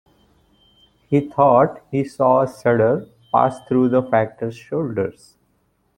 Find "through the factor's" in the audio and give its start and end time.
3.67-4.57